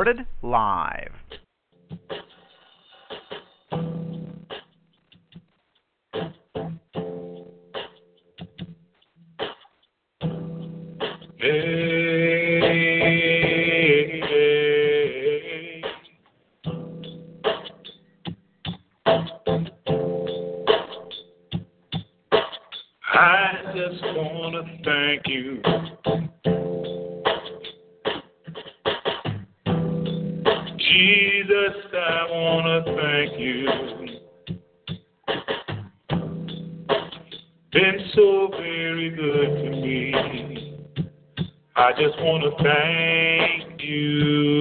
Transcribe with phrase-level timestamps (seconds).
[0.00, 1.12] Recorded live.
[23.04, 25.60] I just want to thank you.
[30.90, 33.66] Jesus, I want to thank you.
[37.72, 40.12] Been so very good to me.
[41.76, 44.59] I just want to thank you.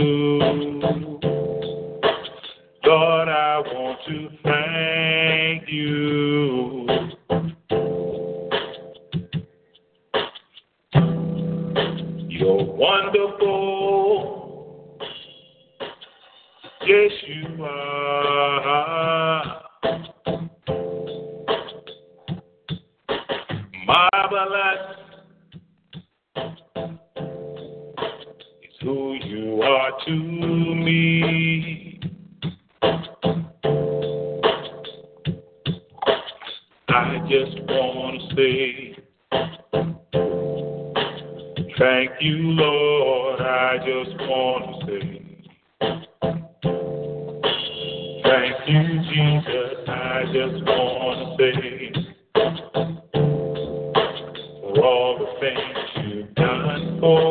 [54.76, 55.60] For all the things
[56.06, 57.29] you've done for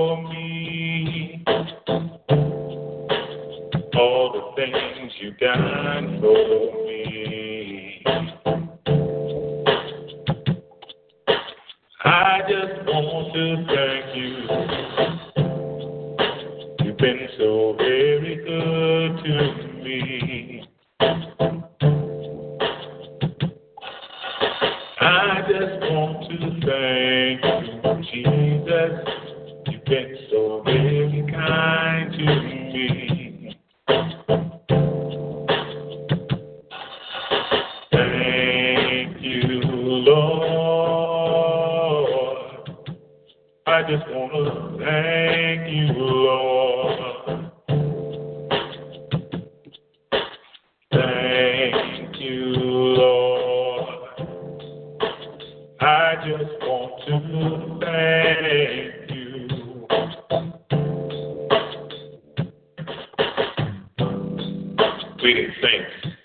[65.29, 66.17] Greetings, saints.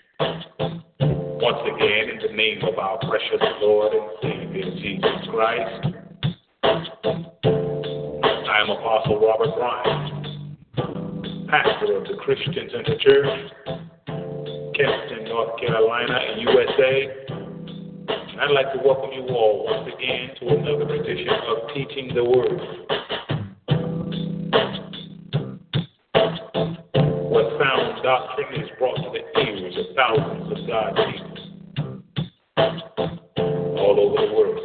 [0.98, 5.86] Once again, in the name of our precious Lord and Savior Jesus Christ,
[8.48, 10.56] I am Apostle Robert Bryan,
[11.50, 13.28] pastor of the Christians in the Church,
[14.74, 16.92] Kinston, North Carolina, and USA.
[18.40, 23.03] I'd like to welcome you all once again to another edition of Teaching the Word.
[30.52, 31.44] Of God's people
[33.78, 34.60] all over the world.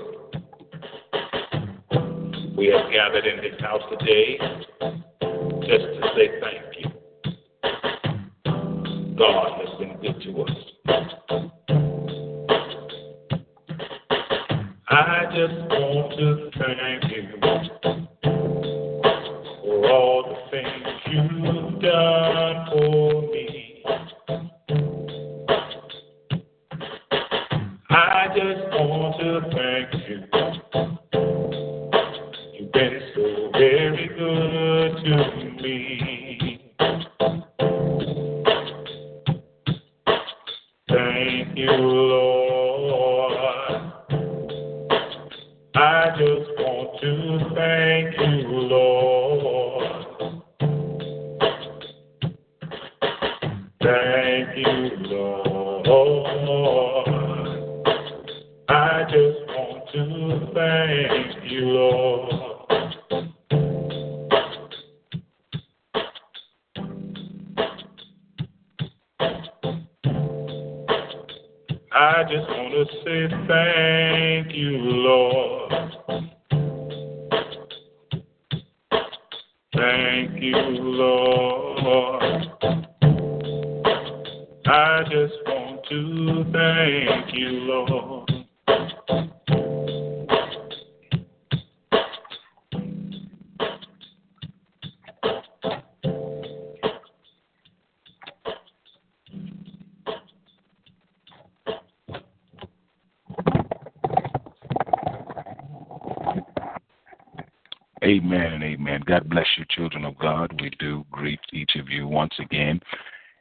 [2.57, 4.39] We have gathered in His house today
[29.69, 31.18] thank you.
[108.09, 109.03] Amen and amen.
[109.05, 110.59] God bless you, children of God.
[110.59, 112.81] We do greet each of you once again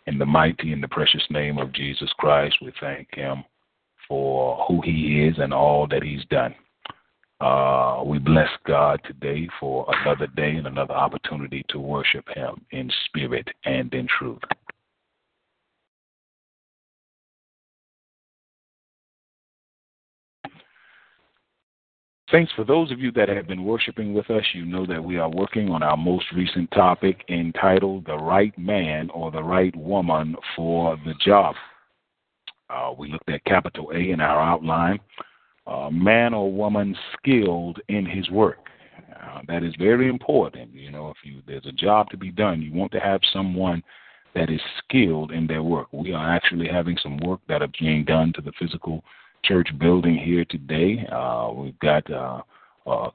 [0.06, 2.54] in the mighty and the precious name of Jesus Christ.
[2.60, 3.44] We thank Him
[4.06, 6.54] for who He is and all that He's done.
[7.40, 12.90] Uh, we bless God today for another day and another opportunity to worship Him in
[13.06, 14.42] spirit and in truth.
[22.30, 24.44] Thanks for those of you that have been worshiping with us.
[24.52, 29.08] You know that we are working on our most recent topic entitled The Right Man
[29.14, 31.54] or the Right Woman for the Job.
[32.68, 35.00] Uh, we looked at capital A in our outline
[35.66, 38.58] uh, man or woman skilled in his work.
[39.22, 40.74] Uh, that is very important.
[40.74, 43.82] You know, if you there's a job to be done, you want to have someone
[44.34, 45.88] that is skilled in their work.
[45.92, 49.02] We are actually having some work that are being done to the physical
[49.44, 51.06] church building here today.
[51.10, 52.42] Uh, we've got uh,
[52.86, 53.10] uh,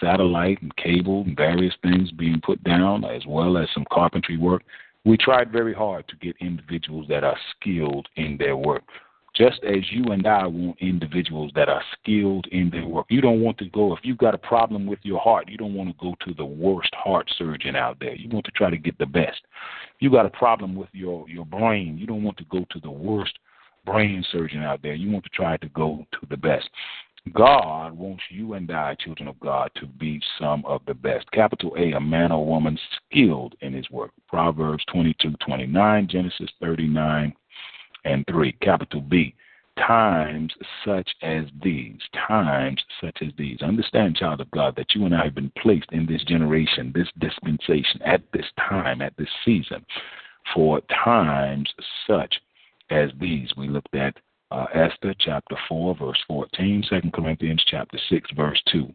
[0.00, 4.62] satellite and cable and various things being put down, as well as some carpentry work.
[5.04, 8.82] We tried very hard to get individuals that are skilled in their work.
[9.34, 13.06] Just as you and I want individuals that are skilled in their work.
[13.08, 15.74] You don't want to go, if you've got a problem with your heart, you don't
[15.74, 18.14] want to go to the worst heart surgeon out there.
[18.14, 19.40] You want to try to get the best.
[19.94, 22.80] If you've got a problem with your, your brain, you don't want to go to
[22.80, 23.38] the worst
[23.84, 24.94] brain surgeon out there.
[24.94, 26.68] You want to try to go to the best.
[27.34, 31.30] God wants you and I, children of God, to be some of the best.
[31.32, 34.12] Capital A, a man or woman skilled in his work.
[34.28, 37.34] Proverbs 22, 29, Genesis 39
[38.04, 38.52] and 3.
[38.62, 39.34] Capital B,
[39.76, 40.52] times
[40.84, 41.98] such as these.
[42.26, 43.60] Times such as these.
[43.62, 47.08] Understand, child of God, that you and I have been placed in this generation, this
[47.18, 49.84] dispensation, at this time, at this season,
[50.54, 51.68] for times
[52.06, 52.34] such
[52.90, 53.50] as these.
[53.56, 54.14] We looked at
[54.50, 58.92] uh, Esther chapter 4, verse 14, 2 Corinthians chapter 6, verse 2.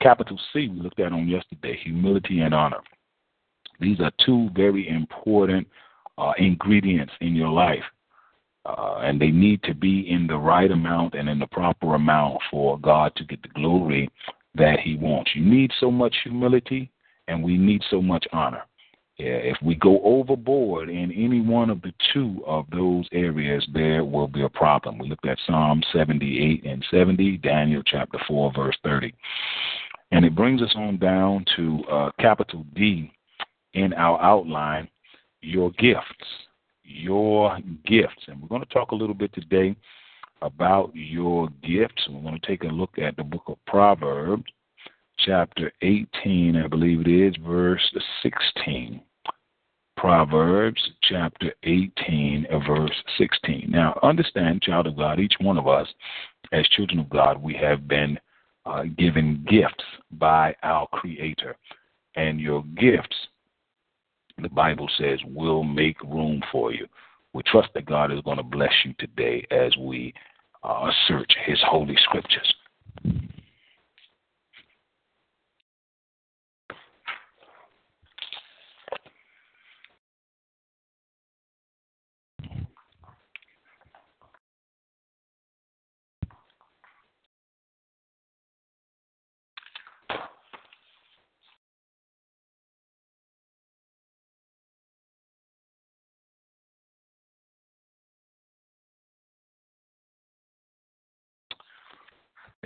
[0.00, 2.80] Capital C, we looked at on yesterday, humility and honor.
[3.80, 5.66] These are two very important
[6.18, 7.84] uh, ingredients in your life.
[8.66, 12.38] Uh, and they need to be in the right amount and in the proper amount
[12.50, 14.10] for God to get the glory
[14.54, 15.30] that He wants.
[15.34, 16.90] You need so much humility,
[17.26, 18.62] and we need so much honor.
[19.22, 24.28] If we go overboard in any one of the two of those areas, there will
[24.28, 24.98] be a problem.
[24.98, 29.14] We looked at Psalm 78 and 70, Daniel chapter 4, verse 30.
[30.12, 33.12] And it brings us on down to uh, capital D
[33.74, 34.88] in our outline
[35.42, 36.04] your gifts.
[36.82, 38.24] Your gifts.
[38.26, 39.76] And we're going to talk a little bit today
[40.42, 42.08] about your gifts.
[42.08, 44.44] We're going to take a look at the book of Proverbs,
[45.18, 47.82] chapter 18, I believe it is, verse
[48.22, 49.00] 16.
[50.00, 53.66] Proverbs chapter 18, verse 16.
[53.68, 55.86] Now, understand, child of God, each one of us,
[56.52, 58.18] as children of God, we have been
[58.64, 61.54] uh, given gifts by our Creator.
[62.16, 63.14] And your gifts,
[64.40, 66.86] the Bible says, will make room for you.
[67.34, 70.14] We trust that God is going to bless you today as we
[70.64, 72.54] uh, search His holy scriptures.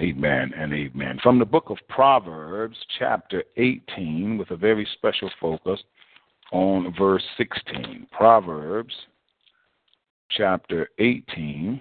[0.01, 1.21] Amen and amen.
[1.23, 5.81] From the book of Proverbs, chapter 18, with a very special focus
[6.51, 8.09] on verse 16.
[8.11, 8.93] Proverbs,
[10.31, 11.81] chapter 18,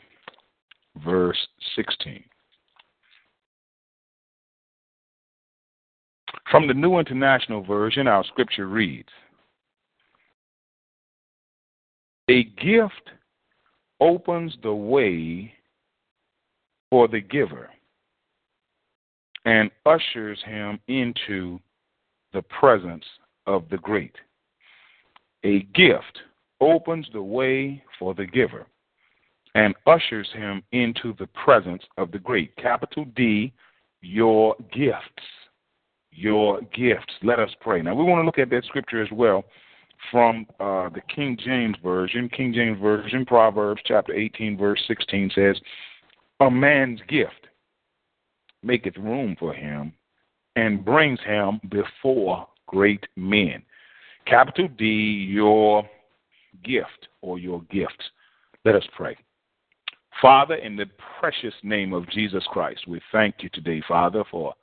[1.03, 2.23] verse 16.
[6.51, 9.09] From the New International Version, our scripture reads
[12.29, 13.09] A gift
[13.99, 15.51] opens the way
[16.91, 17.71] for the giver
[19.45, 21.59] and ushers him into
[22.33, 23.05] the presence
[23.45, 24.15] of the great.
[25.43, 26.19] A gift
[26.61, 28.65] opens the way for the giver
[29.55, 32.55] and ushers him into the presence of the great.
[32.55, 33.53] Capital D,
[34.01, 35.23] your gifts.
[36.11, 37.13] Your gifts.
[37.23, 37.81] Let us pray.
[37.81, 39.43] Now, we want to look at that scripture as well
[40.11, 42.29] from uh, the King James Version.
[42.29, 45.55] King James Version, Proverbs chapter 18, verse 16 says,
[46.39, 47.42] A man's gift
[48.63, 49.93] maketh room for him
[50.55, 53.63] and brings him before great men.
[54.25, 55.87] Capital D, your
[56.63, 58.09] gift or your gifts.
[58.65, 59.17] Let us pray.
[60.21, 60.85] Father, in the
[61.19, 64.53] precious name of Jesus Christ, we thank you today, Father, for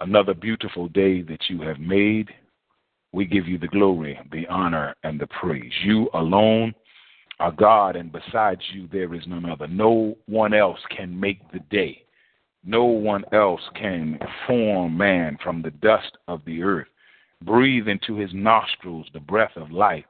[0.00, 2.28] another beautiful day that you have made.
[3.12, 5.72] We give you the glory, the honor, and the praise.
[5.84, 6.74] You alone
[7.40, 9.68] are God, and besides you, there is none other.
[9.68, 12.03] No one else can make the day.
[12.64, 16.88] No one else can form man from the dust of the earth,
[17.42, 20.04] breathe into his nostrils the breath of life,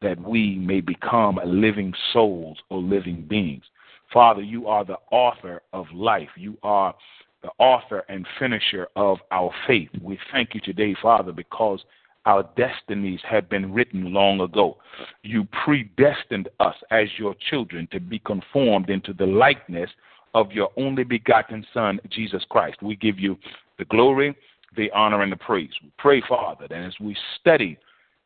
[0.00, 3.64] that we may become living souls or living beings.
[4.12, 6.30] Father, you are the author of life.
[6.36, 6.94] You are
[7.42, 9.90] the author and finisher of our faith.
[10.00, 11.80] We thank you today, Father, because
[12.24, 14.78] our destinies have been written long ago.
[15.22, 19.90] You predestined us as your children to be conformed into the likeness
[20.34, 22.82] of your only begotten Son, Jesus Christ.
[22.82, 23.36] We give you
[23.78, 24.36] the glory,
[24.76, 25.70] the honor, and the praise.
[25.82, 27.78] We pray, Father, that as we study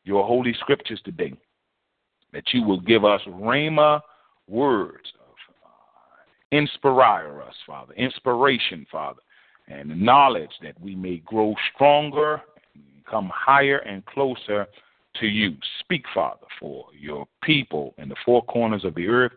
[0.05, 1.35] your holy scriptures today,
[2.33, 4.01] that you will give us rhema
[4.49, 9.21] words of uh, inspire us, Father, inspiration, Father,
[9.69, 12.41] and knowledge that we may grow stronger,
[13.09, 14.67] come higher and closer
[15.21, 15.55] to you.
[15.81, 19.33] Speak, Father, for your people in the four corners of the earth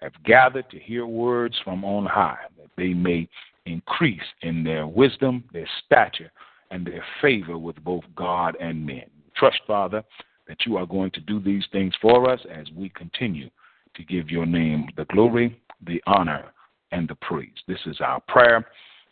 [0.00, 3.28] have gathered to hear words from on high, that they may
[3.66, 6.32] increase in their wisdom, their stature,
[6.70, 9.04] and their favor with both God and men.
[9.36, 10.02] Trust, Father,
[10.48, 13.50] that you are going to do these things for us as we continue
[13.94, 16.52] to give your name the glory, the honor,
[16.92, 17.48] and the praise.
[17.68, 18.66] This is our prayer.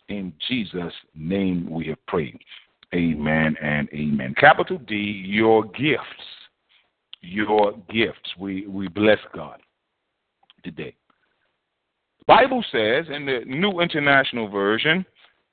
[0.08, 2.38] In Jesus' name we have prayed.
[2.94, 4.34] Amen and amen.
[4.38, 6.02] Capital D, your gifts.
[7.20, 8.30] Your gifts.
[8.38, 9.60] We, we bless God
[10.62, 10.94] today.
[12.20, 15.04] The Bible says in the New International Version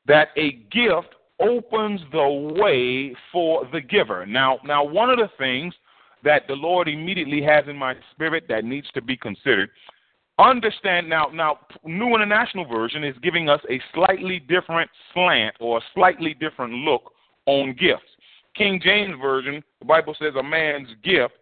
[0.08, 4.26] that a gift opens the way for the giver.
[4.26, 5.74] Now, now one of the things
[6.24, 9.70] that the Lord immediately has in my spirit that needs to be considered.
[10.38, 15.82] Understand now, now New International Version is giving us a slightly different slant or a
[15.94, 17.14] slightly different look
[17.46, 18.04] on gifts.
[18.56, 21.34] King James Version, the Bible says a man's gift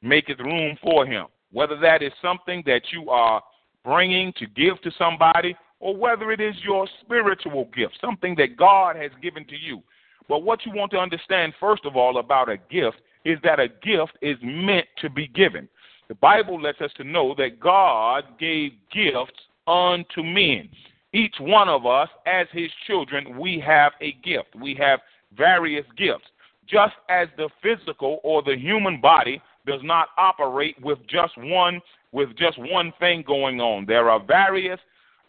[0.00, 1.26] maketh room for him.
[1.52, 3.42] Whether that is something that you are
[3.84, 8.96] bringing to give to somebody, or whether it is your spiritual gift, something that God
[8.96, 9.82] has given to you.
[10.28, 13.68] But what you want to understand, first of all, about a gift is that a
[13.68, 15.68] gift is meant to be given.
[16.08, 20.68] The Bible lets us to know that God gave gifts unto men.
[21.12, 24.54] Each one of us, as his children, we have a gift.
[24.60, 25.00] We have
[25.36, 26.26] various gifts.
[26.68, 31.80] Just as the physical or the human body does not operate with just one
[32.12, 33.86] with just one thing going on.
[33.86, 34.78] There are various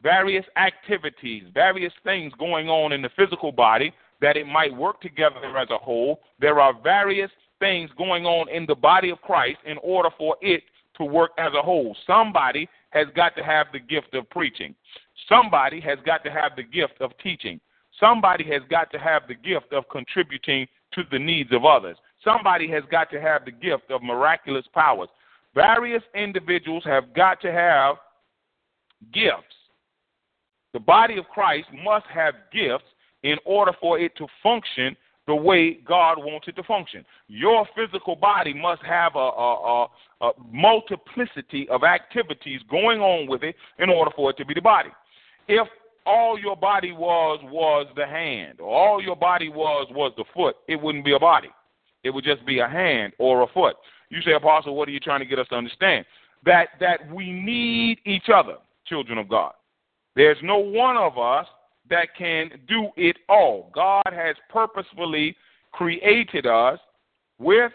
[0.02, 5.58] various activities, various things going on in the physical body that it might work together
[5.58, 6.20] as a whole.
[6.40, 10.64] There are various things going on in the body of Christ in order for it
[10.98, 11.96] to work as a whole.
[12.06, 14.76] Somebody has got to have the gift of preaching.
[15.28, 17.60] Somebody has got to have the gift of teaching.
[18.00, 21.98] Somebody has got to have the gift of contributing to the needs of others.
[22.24, 25.10] Somebody has got to have the gift of miraculous powers.
[25.56, 27.98] Various individuals have got to have
[29.14, 29.56] gifts.
[30.74, 32.86] The body of Christ must have gifts
[33.24, 34.96] in order for it to function
[35.28, 37.06] the way God wants it to function.
[37.28, 39.88] Your physical body must have a, a,
[40.22, 44.54] a, a, multiplicity of activities going on with it in order for it to be
[44.54, 44.90] the body.
[45.48, 45.68] If
[46.06, 50.58] all your body was was the hand, or all your body was was the foot,
[50.68, 51.50] it wouldn't be a body.
[52.04, 53.76] It would just be a hand or a foot.
[54.10, 56.06] You say, Apostle, what are you trying to get us to understand?
[56.46, 58.56] That that we need each other,
[58.86, 59.54] children of God.
[60.16, 61.48] There's no one of us
[61.90, 63.72] that can do it all.
[63.74, 65.36] God has purposefully
[65.72, 66.80] created us
[67.40, 67.72] with,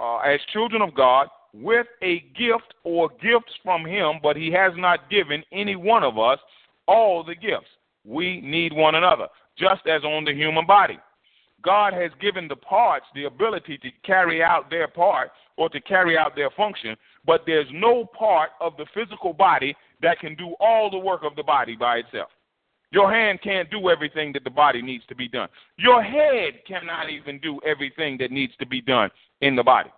[0.00, 4.72] uh, as children of God, with a gift or gifts from Him, but He has
[4.76, 6.38] not given any one of us
[6.86, 7.70] all the gifts.
[8.04, 9.28] We need one another,
[9.58, 10.98] just as on the human body.
[11.62, 16.16] God has given the parts the ability to carry out their part or to carry
[16.16, 20.90] out their function, but there's no part of the physical body that can do all
[20.90, 22.28] the work of the body by itself.
[22.92, 25.48] Your hand can't do everything that the body needs to be done.
[25.76, 29.10] Your head cannot even do everything that needs to be done
[29.40, 29.90] in the body.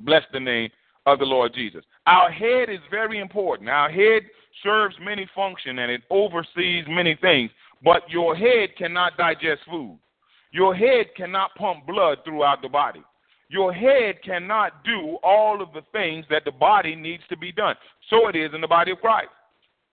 [0.00, 0.70] Bless the name
[1.06, 1.84] of the Lord Jesus.
[2.06, 3.68] Our head is very important.
[3.68, 4.22] Our head
[4.62, 7.50] serves many functions and it oversees many things,
[7.82, 9.98] but your head cannot digest food.
[10.54, 13.02] Your head cannot pump blood throughout the body.
[13.48, 17.74] Your head cannot do all of the things that the body needs to be done.
[18.08, 19.30] So it is in the body of Christ.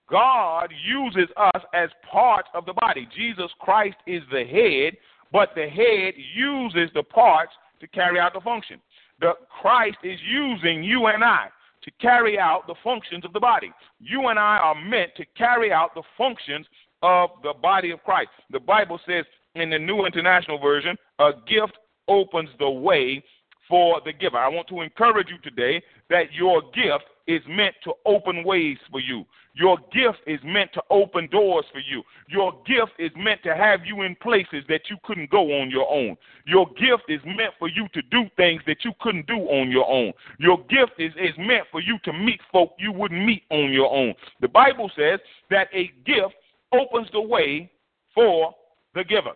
[0.08, 3.08] God uses us as part of the body.
[3.18, 4.98] Jesus Christ is the head,
[5.32, 8.80] but the head uses the parts to carry out the function.
[9.20, 11.48] The Christ is using you and I
[11.82, 13.72] to carry out the functions of the body.
[14.00, 16.68] You and I are meant to carry out the functions
[17.02, 18.30] of the body of Christ.
[18.52, 21.78] The Bible says in the New International Version, a gift
[22.08, 23.24] opens the way
[23.68, 24.38] for the giver.
[24.38, 29.00] I want to encourage you today that your gift is meant to open ways for
[29.00, 29.26] you.
[29.54, 32.04] Your gift is meant to open doors for you.
[32.28, 35.90] Your gift is meant to have you in places that you couldn't go on your
[35.90, 36.16] own.
[36.46, 39.90] Your gift is meant for you to do things that you couldn't do on your
[39.90, 40.14] own.
[40.40, 43.94] Your gift is, is meant for you to meet folk you wouldn't meet on your
[43.94, 44.14] own.
[44.40, 46.34] The Bible says that a gift
[46.74, 47.70] opens the way
[48.16, 48.54] for
[48.94, 49.34] the giver.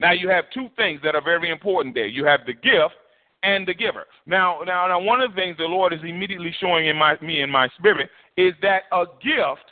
[0.00, 2.06] Now you have two things that are very important there.
[2.06, 2.94] You have the gift
[3.42, 4.06] and the giver.
[4.26, 7.42] Now, now, now, one of the things the Lord is immediately showing in my me
[7.42, 9.66] in my spirit is that a gift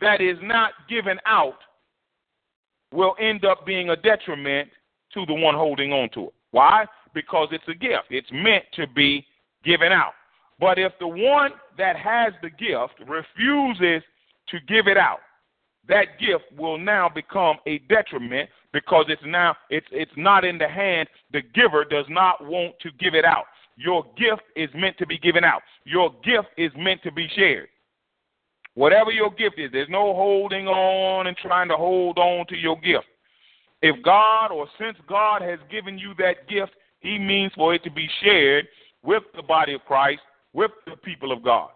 [0.00, 1.58] that is not given out
[2.92, 4.68] will end up being a detriment
[5.14, 6.34] to the one holding on to it.
[6.50, 6.86] Why?
[7.14, 8.06] Because it's a gift.
[8.10, 9.26] It's meant to be
[9.64, 10.12] given out.
[10.60, 14.02] But if the one that has the gift refuses
[14.48, 15.20] to give it out,
[15.88, 20.68] that gift will now become a detriment because it's now it's it's not in the
[20.68, 21.08] hand.
[21.32, 23.44] The giver does not want to give it out.
[23.76, 25.62] Your gift is meant to be given out.
[25.84, 27.68] Your gift is meant to be shared.
[28.74, 32.78] Whatever your gift is there's no holding on and trying to hold on to your
[32.80, 33.06] gift.
[33.80, 37.90] If god or since god has given you that gift he means for it to
[37.90, 38.66] be shared
[39.02, 40.20] with the body of christ
[40.52, 41.70] with the people of god.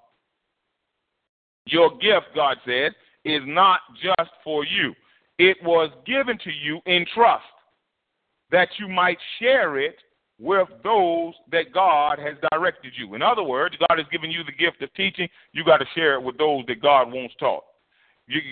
[1.66, 2.92] Your gift god said
[3.24, 4.94] is not just for you
[5.38, 7.44] it was given to you in trust
[8.50, 9.96] that you might share it
[10.38, 13.14] with those that God has directed you.
[13.14, 16.14] In other words, God has given you the gift of teaching, you got to share
[16.14, 17.64] it with those that God wants taught.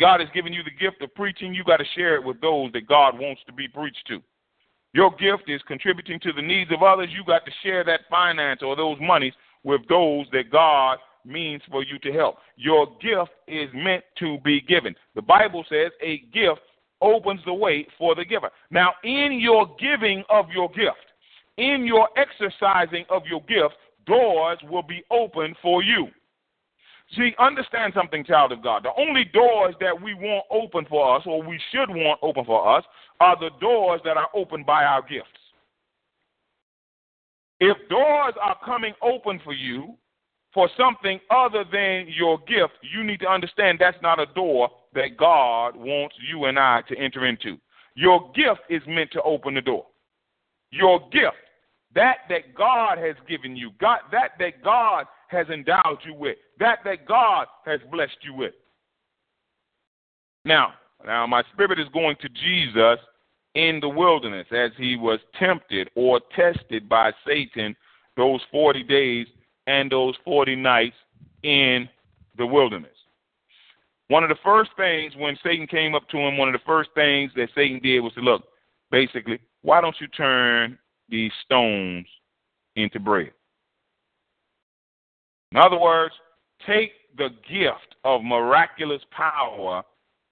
[0.00, 2.72] God has given you the gift of preaching, you got to share it with those
[2.72, 4.20] that God wants to be preached to.
[4.92, 8.60] Your gift is contributing to the needs of others, you got to share that finance
[8.62, 12.36] or those monies with those that God means for you to help.
[12.56, 14.94] Your gift is meant to be given.
[15.14, 16.60] The Bible says a gift
[17.00, 18.50] opens the way for the giver.
[18.70, 20.96] Now, in your giving of your gift,
[21.56, 23.74] in your exercising of your gift,
[24.06, 26.08] doors will be open for you.
[27.16, 28.84] See, understand something, child of God.
[28.84, 32.76] The only doors that we want open for us, or we should want open for
[32.76, 32.84] us,
[33.18, 35.26] are the doors that are opened by our gifts.
[37.58, 39.96] If doors are coming open for you
[40.52, 45.16] for something other than your gift, you need to understand that's not a door that
[45.16, 47.56] God wants you and I to enter into.
[47.94, 49.86] Your gift is meant to open the door.
[50.70, 51.36] Your gift,
[51.94, 56.78] that that God has given you, God, that that God has endowed you with, that
[56.84, 58.54] that God has blessed you with.
[60.44, 62.98] Now, now my spirit is going to Jesus
[63.54, 67.74] in the wilderness as he was tempted or tested by Satan
[68.16, 69.26] those 40 days
[69.70, 70.96] and those 40 nights
[71.44, 71.88] in
[72.36, 72.90] the wilderness.
[74.08, 76.90] One of the first things when Satan came up to him, one of the first
[76.96, 78.42] things that Satan did was to look,
[78.90, 80.76] basically, why don't you turn
[81.08, 82.06] these stones
[82.74, 83.30] into bread?
[85.52, 86.14] In other words,
[86.66, 89.82] take the gift of miraculous power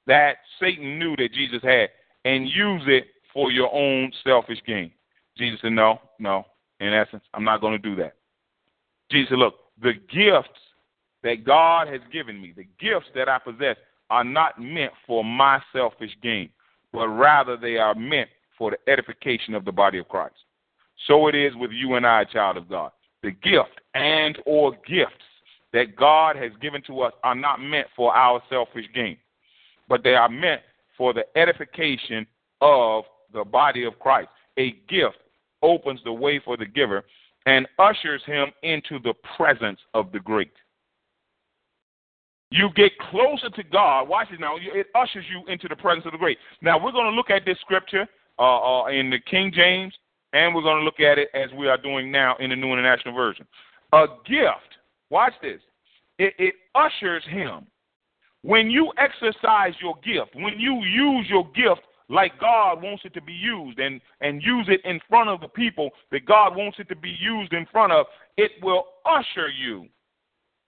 [0.08, 1.90] that Satan knew that Jesus had
[2.24, 4.90] and use it for your own selfish gain.
[5.36, 6.44] Jesus said, No, no.
[6.80, 8.17] In essence, I'm not going to do that.
[9.10, 10.58] Jesus said, Look, the gifts
[11.22, 13.76] that God has given me, the gifts that I possess,
[14.10, 16.48] are not meant for my selfish gain,
[16.92, 20.34] but rather they are meant for the edification of the body of Christ.
[21.06, 22.92] So it is with you and I, child of God.
[23.22, 25.12] The gift and or gifts
[25.72, 29.16] that God has given to us are not meant for our selfish gain,
[29.88, 30.62] but they are meant
[30.96, 32.26] for the edification
[32.60, 34.28] of the body of Christ.
[34.58, 35.18] A gift
[35.62, 37.04] opens the way for the giver
[37.48, 40.52] and ushers him into the presence of the great.
[42.50, 44.06] You get closer to God.
[44.06, 44.56] Watch it now.
[44.60, 46.36] It ushers you into the presence of the great.
[46.60, 48.06] Now, we're going to look at this scripture
[48.38, 49.94] uh, uh, in the King James,
[50.34, 52.70] and we're going to look at it as we are doing now in the New
[52.70, 53.46] International Version.
[53.94, 54.76] A gift,
[55.08, 55.60] watch this,
[56.18, 57.66] it, it ushers him.
[58.42, 63.22] When you exercise your gift, when you use your gift like God wants it to
[63.22, 66.88] be used and, and use it in front of the people that God wants it
[66.88, 69.86] to be used in front of, it will usher you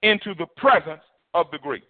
[0.02, 1.02] into the presence
[1.34, 1.84] of the great.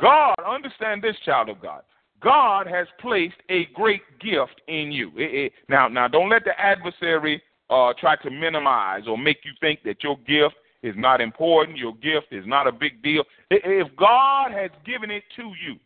[0.00, 1.82] God, understand this, child of God.
[2.20, 5.10] God has placed a great gift in you.
[5.16, 9.52] It, it, now, now, don't let the adversary uh, try to minimize or make you
[9.60, 13.24] think that your gift is not important, your gift is not a big deal.
[13.50, 15.76] If God has given it to you,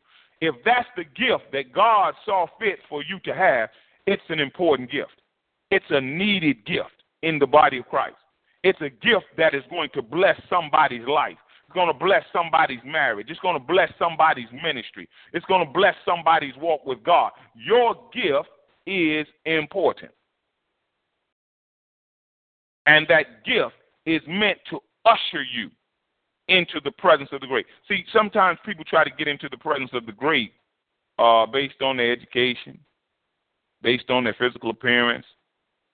[0.40, 3.70] if that's the gift that God saw fit for you to have,
[4.06, 5.20] it's an important gift.
[5.70, 8.16] It's a needed gift in the body of Christ.
[8.62, 11.36] It's a gift that is going to bless somebody's life.
[11.66, 13.26] It's going to bless somebody's marriage.
[13.28, 15.08] It's going to bless somebody's ministry.
[15.32, 17.32] It's going to bless somebody's walk with God.
[17.54, 18.48] Your gift
[18.86, 20.12] is important.
[22.86, 23.74] And that gift
[24.06, 25.70] is meant to usher you
[26.48, 27.66] into the presence of the great.
[27.88, 30.52] See, sometimes people try to get into the presence of the great
[31.18, 32.78] uh, based on their education,
[33.82, 35.26] based on their physical appearance,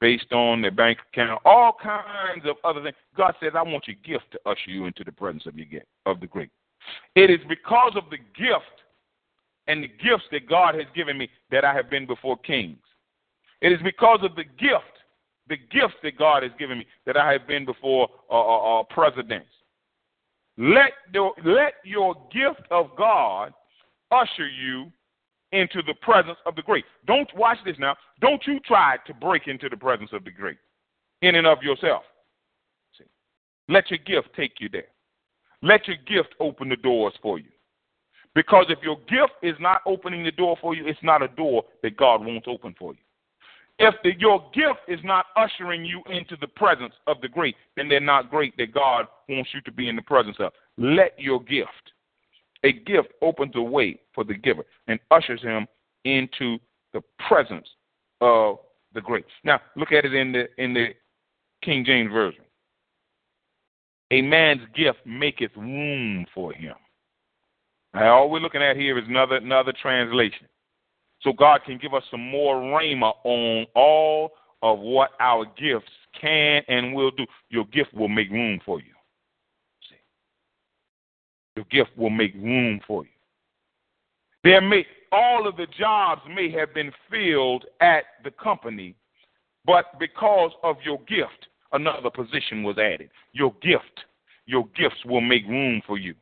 [0.01, 2.97] based on their bank account, all kinds of other things.
[3.17, 6.21] God says, I want your gift to usher you into the presence of your of
[6.21, 6.51] the great.
[7.14, 8.83] It is because of the gift
[9.67, 12.79] and the gifts that God has given me that I have been before kings.
[13.61, 14.85] It is because of the gift,
[15.49, 18.83] the gifts that God has given me that I have been before uh, uh, uh,
[18.85, 19.49] presidents.
[20.57, 23.53] Let, the, let your gift of God
[24.11, 24.93] usher you
[25.53, 26.85] into the presence of the great.
[27.07, 27.97] Don't watch this now.
[28.21, 30.59] Don't you try to break into the presence of the great
[31.23, 32.03] in and of yourself.
[32.99, 33.05] See?
[33.69, 34.88] Let your gift take you there.
[35.62, 37.47] Let your gift open the doors for you.
[38.35, 41.64] Because if your gift is not opening the door for you, it's not a door
[41.83, 42.99] that God wants open for you.
[43.79, 47.89] If the, your gift is not ushering you into the presence of the great, then
[47.89, 50.53] they're not great that God wants you to be in the presence of.
[50.79, 51.93] Let your gift
[52.65, 55.67] a gift opens the way for the giver and ushers him
[56.05, 56.59] into
[56.93, 57.69] the presence
[58.21, 58.59] of
[58.95, 59.27] the great.
[59.45, 60.89] Now, look at it in the in the
[61.63, 62.43] King James Version.
[64.11, 66.75] A man's gift maketh room for him.
[67.93, 70.47] Now, all we're looking at here is another another translation.
[71.25, 74.33] So God can give us some more rhema on all
[74.63, 77.27] of what our gifts can and will do.
[77.49, 78.87] Your gift will make room for you.
[81.57, 83.11] Your gift will make room for you.
[84.43, 88.95] There may all of the jobs may have been filled at the company,
[89.65, 93.09] but because of your gift, another position was added.
[93.33, 94.05] Your gift,
[94.47, 96.15] your gifts will make room for you.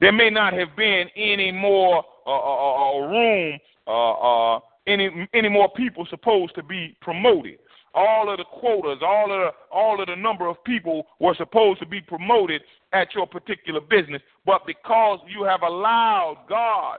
[0.00, 5.28] There may not have been any more uh, uh, uh, uh room, uh, uh, any
[5.34, 7.58] any more people supposed to be promoted.
[7.94, 11.78] All of the quotas, all of the, all of the number of people were supposed
[11.80, 12.62] to be promoted
[12.94, 16.98] at your particular business, but because you have allowed God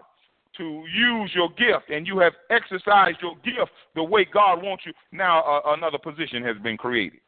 [0.57, 4.93] to use your gift and you have exercised your gift the way God wants you,
[5.11, 7.19] now uh, another position has been created.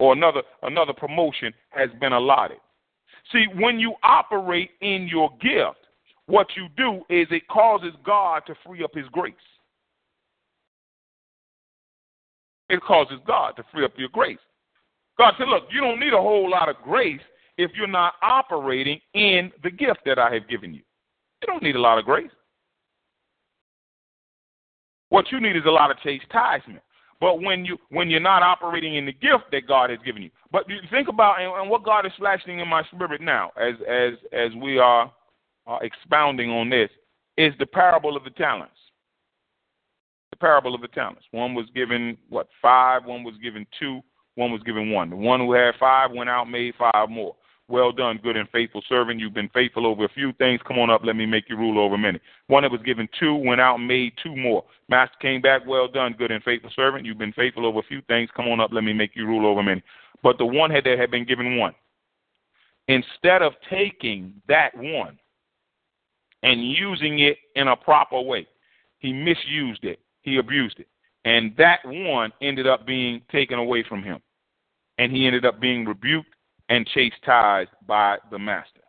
[0.00, 2.58] Or another another promotion has been allotted.
[3.32, 5.79] See, when you operate in your gift,
[6.30, 9.34] what you do is it causes God to free up his grace.
[12.68, 14.38] It causes God to free up your grace.
[15.18, 17.20] God said, Look, you don't need a whole lot of grace
[17.58, 20.82] if you're not operating in the gift that I have given you.
[21.42, 22.30] You don't need a lot of grace.
[25.08, 26.80] What you need is a lot of chastisement.
[27.20, 30.30] But when you when you're not operating in the gift that God has given you,
[30.52, 33.74] but you think about and, and what God is flashing in my spirit now, as
[33.86, 35.12] as as we are
[35.66, 36.90] uh, expounding on this,
[37.36, 38.76] is the parable of the talents
[40.30, 41.24] The parable of the talents.
[41.30, 44.00] One was given, what, five, one was given two,
[44.34, 45.10] one was given one.
[45.10, 47.36] The one who had five went out, made five more.
[47.68, 49.20] Well done, good and faithful servant.
[49.20, 50.60] You've been faithful over a few things.
[50.66, 52.18] Come on up, let me make you rule over many.
[52.48, 54.64] One that was given two went out and made two more.
[54.88, 57.06] Master came back, well done, good and faithful servant.
[57.06, 58.28] You've been faithful over a few things.
[58.36, 59.82] Come on up, let me make you rule over many.
[60.20, 61.74] But the one that had been given one,
[62.88, 65.16] instead of taking that one
[66.42, 68.46] and using it in a proper way,
[68.98, 70.88] he misused it he abused it.
[71.24, 74.20] And that one ended up being taken away from him.
[74.98, 76.34] And he ended up being rebuked
[76.68, 78.80] and chastised by the master.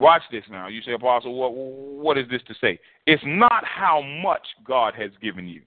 [0.00, 0.68] Watch this now.
[0.68, 2.78] You say, Apostle, what, what is this to say?
[3.06, 5.62] It's not how much God has given you,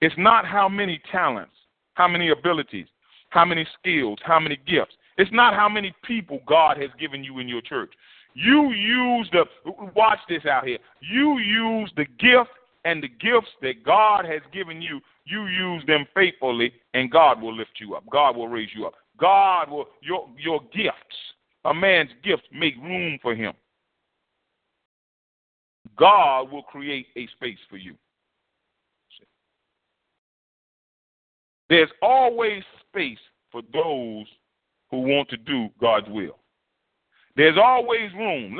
[0.00, 1.54] it's not how many talents,
[1.94, 2.86] how many abilities,
[3.30, 4.94] how many skills, how many gifts.
[5.16, 7.92] It's not how many people God has given you in your church.
[8.40, 9.46] You use the,
[9.96, 10.78] watch this out here.
[11.00, 12.50] You use the gift
[12.84, 17.54] and the gifts that God has given you, you use them faithfully, and God will
[17.54, 18.04] lift you up.
[18.10, 18.94] God will raise you up.
[19.18, 21.16] God will your your gifts,
[21.64, 23.54] a man's gifts, make room for him.
[25.98, 27.96] God will create a space for you.
[31.68, 33.18] There's always space
[33.50, 34.26] for those
[34.92, 36.37] who want to do God's will.
[37.38, 38.58] There's always room.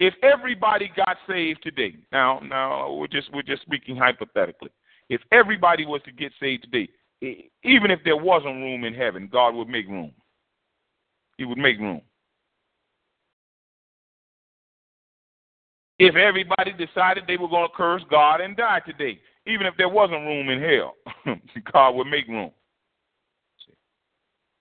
[0.00, 4.70] If everybody got saved today, now, now we're just we're just speaking hypothetically.
[5.10, 6.88] If everybody was to get saved today,
[7.62, 10.12] even if there wasn't room in heaven, God would make room.
[11.36, 12.00] He would make room.
[15.98, 19.90] If everybody decided they were going to curse God and die today, even if there
[19.90, 20.94] wasn't room in hell,
[21.72, 22.50] God would make room.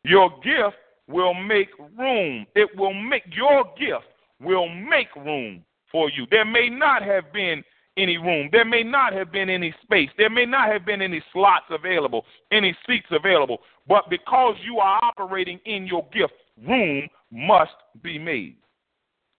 [0.03, 0.75] Your gift
[1.07, 2.45] will make room.
[2.55, 4.05] It will make your gift
[4.41, 6.25] will make room for you.
[6.29, 7.63] There may not have been
[7.97, 8.49] any room.
[8.51, 10.09] There may not have been any space.
[10.17, 13.59] There may not have been any slots available, any seats available.
[13.87, 16.33] But because you are operating in your gift,
[16.67, 18.57] room must be made.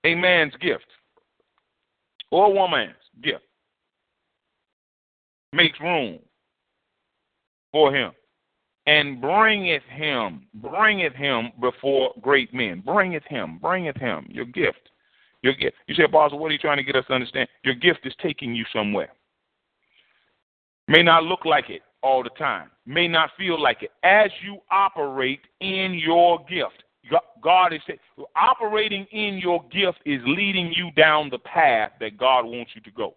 [0.05, 0.87] A man's gift
[2.31, 3.43] or a woman's gift
[5.53, 6.19] makes room
[7.73, 8.13] for him
[8.87, 12.83] and bringeth him, bringeth him before great men.
[12.85, 14.91] Bringeth him, bringeth him, your gift.
[15.43, 15.77] Your gift.
[15.87, 17.49] You say, Apostle, what are you trying to get us to understand?
[17.63, 19.11] Your gift is taking you somewhere.
[20.89, 23.91] May not look like it all the time, may not feel like it.
[24.05, 26.85] As you operate in your gift,
[27.43, 27.81] God is
[28.35, 32.91] operating in your gift is leading you down the path that God wants you to
[32.91, 33.15] go.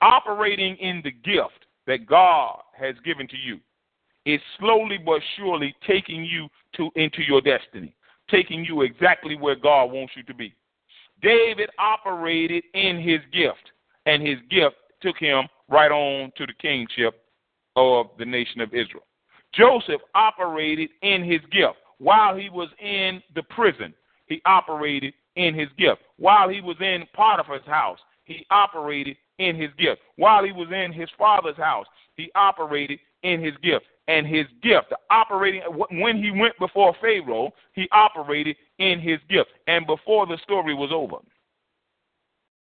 [0.00, 3.58] Operating in the gift that God has given to you
[4.28, 7.94] is slowly but surely taking you to into your destiny,
[8.30, 10.54] taking you exactly where God wants you to be.
[11.22, 13.72] David operated in his gift,
[14.04, 17.24] and his gift took him right on to the kingship
[17.74, 19.06] of the nation of Israel.
[19.54, 23.94] Joseph operated in his gift while he was in the prison.
[24.26, 26.02] He operated in his gift.
[26.18, 30.02] While he was in Potiphar's house, he operated in his gift.
[30.16, 31.86] While he was in his father's house,
[32.16, 34.92] he operated in his gift and his gift.
[35.10, 39.50] Operating when he went before Pharaoh, he operated in his gift.
[39.66, 41.16] And before the story was over,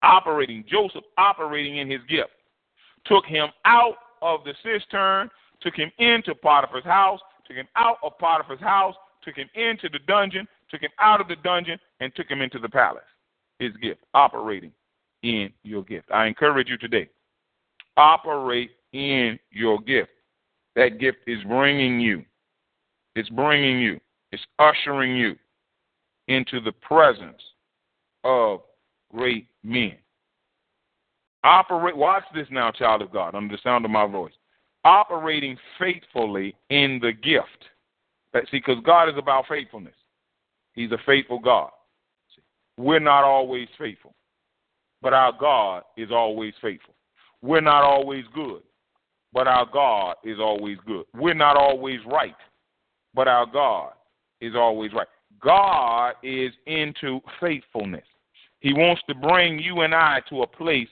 [0.02, 2.30] operating Joseph operating in his gift
[3.04, 8.18] took him out of the cistern, took him into Potiphar's house, took him out of
[8.18, 12.28] Potiphar's house, took him into the dungeon, took him out of the dungeon, and took
[12.28, 13.02] him into the palace.
[13.58, 14.72] His gift, operating
[15.22, 16.10] in your gift.
[16.12, 17.08] I encourage you today,
[17.96, 20.10] operate in your gift.
[20.78, 22.24] That gift is bringing you,
[23.16, 23.98] it's bringing you,
[24.30, 25.34] it's ushering you
[26.28, 27.42] into the presence
[28.22, 28.60] of
[29.12, 29.96] great men.
[31.42, 34.32] Operate, watch this now, child of God, under the sound of my voice.
[34.84, 37.64] Operating faithfully in the gift.
[38.48, 39.96] See, because God is about faithfulness.
[40.74, 41.70] He's a faithful God.
[42.76, 44.14] We're not always faithful,
[45.02, 46.94] but our God is always faithful.
[47.42, 48.62] We're not always good,
[49.32, 51.04] but our God is always good.
[51.14, 52.36] We're not always right,
[53.14, 53.92] but our God
[54.40, 55.08] is always right.
[55.42, 58.04] God is into faithfulness.
[58.60, 60.88] He wants to bring you and I to a place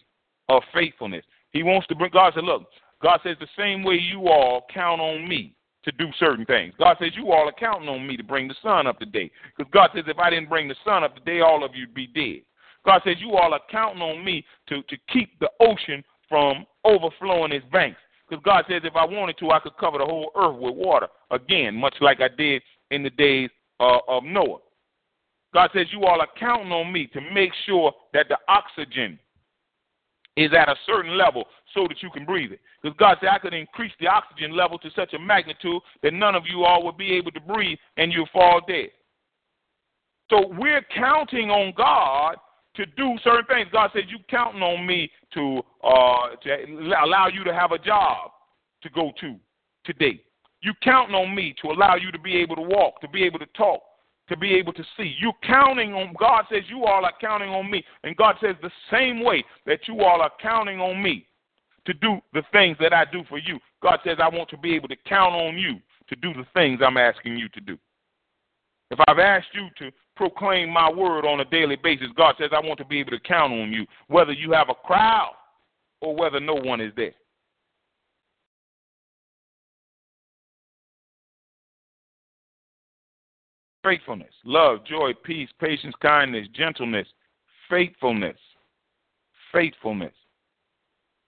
[0.49, 1.25] of faithfulness.
[1.51, 2.65] He wants to bring, God said, look,
[3.03, 6.75] God says the same way you all count on me to do certain things.
[6.79, 9.31] God says you all are counting on me to bring the sun up today.
[9.57, 12.07] Because God says if I didn't bring the sun up today, all of you'd be
[12.07, 12.43] dead.
[12.85, 17.53] God says you all are counting on me to, to keep the ocean from overflowing
[17.53, 17.99] its banks.
[18.29, 21.07] Because God says if I wanted to, I could cover the whole earth with water
[21.31, 24.59] again, much like I did in the days uh, of Noah.
[25.55, 29.19] God says you all are counting on me to make sure that the oxygen
[30.37, 32.61] is at a certain level so that you can breathe it.
[32.83, 36.35] Because God said I could increase the oxygen level to such a magnitude that none
[36.35, 38.89] of you all would be able to breathe and you'll fall dead.
[40.29, 42.37] So we're counting on God
[42.77, 43.69] to do certain things.
[43.73, 48.31] God says, You counting on me to, uh, to allow you to have a job
[48.83, 49.37] to go to
[49.85, 50.21] today.
[50.63, 53.39] You counting on me to allow you to be able to walk, to be able
[53.39, 53.81] to talk,
[54.29, 55.15] to be able to see.
[55.19, 57.85] You counting on God says you all are counting on me.
[58.03, 61.27] And God says the same way that you all are counting on me
[61.85, 63.59] to do the things that I do for you.
[63.83, 65.77] God says I want to be able to count on you
[66.09, 67.79] to do the things I'm asking you to do.
[68.91, 72.09] If I've asked you to proclaim my word on a daily basis.
[72.17, 74.75] God says, I want to be able to count on you, whether you have a
[74.75, 75.35] crowd
[76.01, 77.13] or whether no one is there.
[83.85, 87.07] Faithfulness, love, joy, peace, patience, kindness, gentleness,
[87.71, 88.39] faithfulness.
[89.53, 90.13] Faithfulness.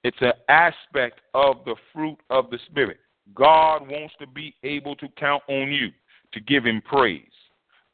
[0.02, 2.98] It's an aspect of the fruit of the Spirit.
[3.34, 5.90] God wants to be able to count on you
[6.32, 7.22] to give him praise.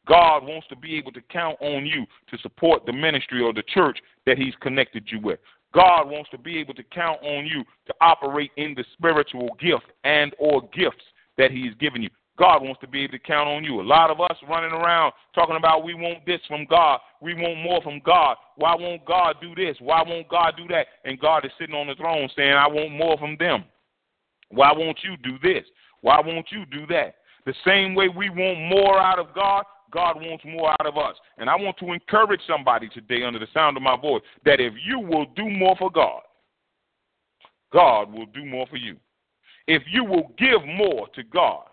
[0.06, 3.62] God wants to be able to count on you to support the ministry or the
[3.62, 5.38] church that He's connected you with.
[5.74, 9.86] God wants to be able to count on you to operate in the spiritual gift
[10.04, 11.04] and or gifts
[11.36, 12.10] that he's given you.
[12.36, 13.80] God wants to be able to count on you.
[13.80, 16.98] A lot of us running around talking about we want this from God.
[17.20, 18.36] We want more from God.
[18.56, 19.76] Why won't God do this?
[19.80, 20.86] Why won't God do that?
[21.04, 23.64] And God is sitting on the throne saying, I want more from them.
[24.50, 25.64] Why won't you do this?
[26.00, 27.16] Why won't you do that?
[27.46, 31.14] The same way we want more out of God, God wants more out of us.
[31.38, 34.74] And I want to encourage somebody today under the sound of my voice that if
[34.84, 36.20] you will do more for God,
[37.72, 38.96] God will do more for you.
[39.68, 41.66] If you will give more to God,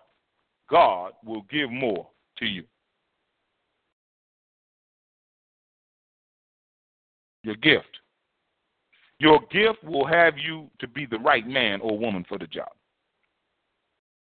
[0.69, 2.07] God will give more
[2.37, 2.63] to you.
[7.43, 7.97] Your gift.
[9.17, 12.69] Your gift will have you to be the right man or woman for the job.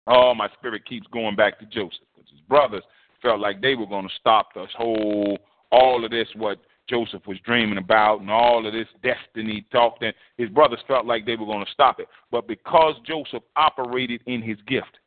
[0.07, 2.83] Oh, my spirit keeps going back to Joseph because his brothers
[3.23, 5.39] felt like they were going to stop this whole,
[5.71, 9.97] all of this, what Joseph was dreaming about, and all of this destiny talk.
[10.01, 12.09] And his brothers felt like they were going to stop it.
[12.31, 14.99] But because Joseph operated in his gift,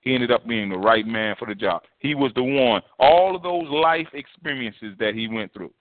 [0.00, 1.82] he ended up being the right man for the job.
[1.98, 2.80] He was the one.
[2.98, 5.72] All of those life experiences that he went through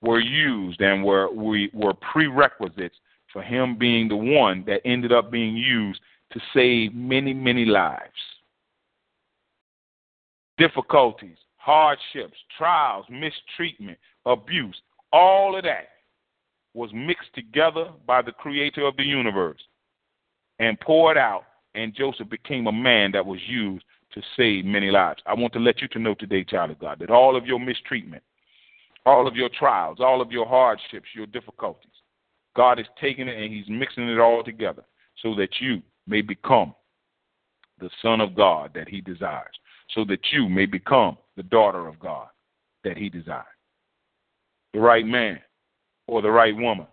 [0.00, 2.96] were used and were we were prerequisites
[3.32, 6.00] for him being the one that ended up being used
[6.32, 8.10] to save many, many lives.
[10.62, 14.80] Difficulties, hardships, trials, mistreatment, abuse,
[15.12, 15.88] all of that
[16.72, 19.58] was mixed together by the creator of the universe
[20.60, 21.42] and poured out
[21.74, 25.20] and Joseph became a man that was used to save many lives.
[25.26, 27.58] I want to let you to know today, child of God, that all of your
[27.58, 28.22] mistreatment,
[29.04, 31.90] all of your trials, all of your hardships, your difficulties,
[32.54, 34.84] God is taking it and He's mixing it all together
[35.22, 36.72] so that you may become
[37.80, 39.56] the Son of God that He desires,
[39.94, 42.28] so that you may become the daughter of God
[42.84, 43.44] that He desires.
[44.72, 45.40] The right man
[46.06, 46.86] or the right woman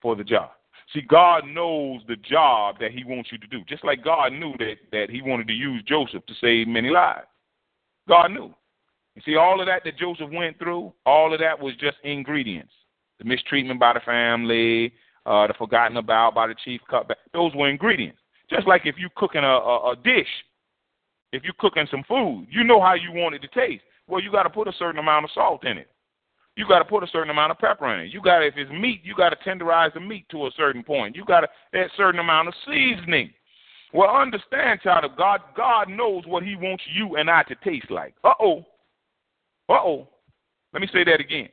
[0.00, 0.50] for the job.
[0.92, 3.62] See, God knows the job that He wants you to do.
[3.68, 7.26] Just like God knew that, that He wanted to use Joseph to save many lives.
[8.08, 8.54] God knew.
[9.14, 12.72] You see, all of that that Joseph went through, all of that was just ingredients.
[13.18, 14.92] The mistreatment by the family,
[15.24, 18.18] uh, the forgotten about by the chief cupbearer, those were ingredients.
[18.50, 20.28] Just like if you're cooking a, a, a dish,
[21.34, 23.82] if you're cooking some food, you know how you want it to taste.
[24.06, 25.88] Well, you got to put a certain amount of salt in it
[26.56, 28.12] you got to put a certain amount of pepper in it.
[28.12, 31.16] You got if it's meat, you got to tenderize the meat to a certain point.
[31.16, 33.30] You got to add a certain amount of seasoning.
[33.92, 37.90] Well, understand, child of God, God knows what He wants you and I to taste
[37.90, 38.14] like.
[38.22, 38.58] Uh oh.
[39.68, 40.08] Uh oh.
[40.72, 41.48] Let me say that again.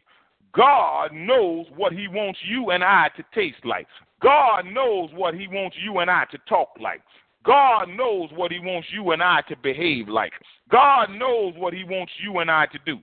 [0.56, 3.88] God knows what He wants you and I to taste like.
[4.22, 7.02] God knows what He wants you and I to talk like.
[7.46, 10.34] God knows what He wants you and I to behave like.
[10.70, 13.00] God knows what He wants you and I to do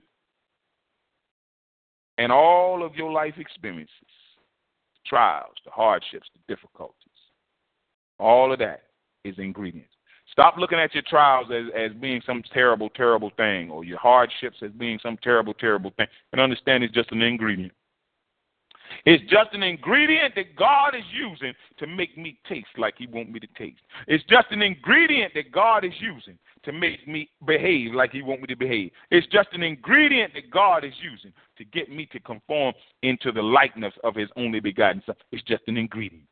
[2.19, 3.93] and all of your life experiences,
[5.07, 6.93] trials, the hardships, the difficulties,
[8.19, 8.83] all of that
[9.23, 9.93] is ingredients.
[10.29, 14.57] Stop looking at your trials as, as being some terrible, terrible thing, or your hardships
[14.61, 17.73] as being some terrible, terrible thing, and understand it's just an ingredient.
[19.05, 23.31] It's just an ingredient that God is using to make me taste like He wants
[23.31, 23.81] me to taste.
[24.07, 28.41] It's just an ingredient that God is using to make me behave like He wants
[28.41, 28.91] me to behave.
[29.11, 32.73] It's just an ingredient that God is using to get me to conform
[33.03, 35.15] into the likeness of His only begotten Son.
[35.31, 36.25] It's just an ingredient.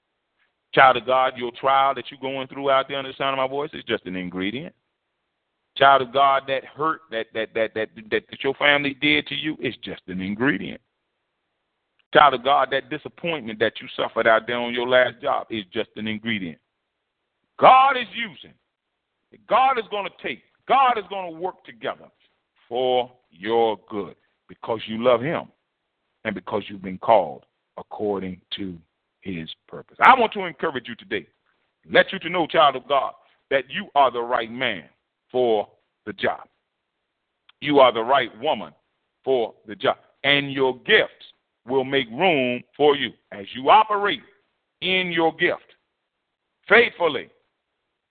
[0.73, 3.43] Child of God, your trial that you're going through out there on the sound of
[3.43, 4.75] my voice is just an ingredient.
[5.77, 9.35] Child of God, that hurt that that that that that, that your family did to
[9.35, 10.81] you is just an ingredient.
[12.13, 15.65] Child of God, that disappointment that you suffered out there on your last job is
[15.73, 16.57] just an ingredient.
[17.59, 18.53] God is using
[19.47, 22.05] God is going to take, God is going to work together
[22.69, 24.15] for your good
[24.47, 25.47] because you love Him
[26.23, 27.45] and because you've been called
[27.77, 28.77] according to
[29.21, 29.97] His purpose.
[30.01, 31.27] I want to encourage you today,
[31.89, 33.13] let you to know, child of God,
[33.49, 34.85] that you are the right man
[35.31, 35.67] for
[36.05, 36.47] the job.
[37.59, 38.73] You are the right woman
[39.23, 39.97] for the job.
[40.23, 41.33] And your gifts
[41.67, 44.21] will make room for you as you operate
[44.81, 45.75] in your gift
[46.67, 47.29] faithfully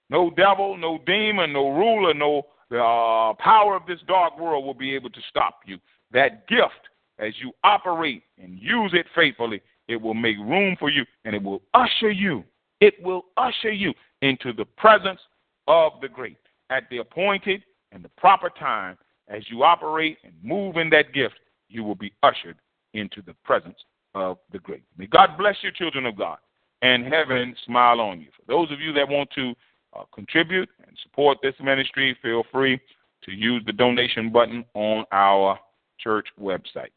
[0.08, 4.94] no devil, no demon, no ruler, no uh, power of this dark world will be
[4.94, 5.78] able to stop you.
[6.12, 6.88] That gift,
[7.18, 11.42] as you operate and use it faithfully, it will make room for you and it
[11.42, 12.44] will usher you.
[12.80, 13.92] It will usher you
[14.22, 15.20] into the presence
[15.66, 16.38] of the great
[16.70, 18.96] at the appointed and the proper time.
[19.28, 21.34] As you operate and move in that gift,
[21.68, 22.56] you will be ushered
[22.94, 23.78] into the presence
[24.14, 24.82] of the great.
[24.96, 26.38] May God bless you, children of God,
[26.82, 28.28] and heaven smile on you.
[28.36, 29.54] For those of you that want to
[29.94, 32.80] uh, contribute and support this ministry, feel free
[33.24, 35.58] to use the donation button on our
[35.98, 36.92] church website.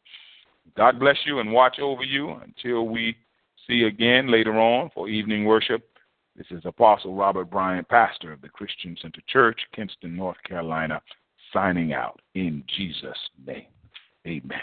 [0.76, 3.16] God bless you and watch over you until we
[3.66, 5.86] see again later on for evening worship.
[6.36, 11.02] This is Apostle Robert Bryant, pastor of the Christian Center Church, Kinston, North Carolina,
[11.52, 13.66] signing out in Jesus' name.
[14.26, 14.62] Amen.